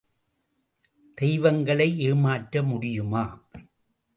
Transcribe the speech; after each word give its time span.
தெய்வங்களை 1.13 1.99
ஏமாற்ற 1.99 2.63
முடியுமா? 2.63 3.25